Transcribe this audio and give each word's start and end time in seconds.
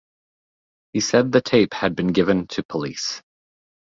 He 0.93 0.99
said 0.99 1.31
the 1.31 1.41
tape 1.41 1.75
had 1.75 1.95
been 1.95 2.07
given 2.07 2.47
to 2.47 2.63
police. 2.63 3.21